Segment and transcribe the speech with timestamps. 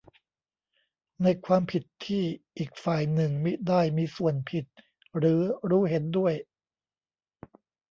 [1.23, 2.23] ในความผิดที่
[2.57, 4.65] อีกฝ่ายหนึ่งมิได้มีส่วนผิด
[5.17, 5.39] หรือ
[5.69, 6.33] รู้เห็นด้วย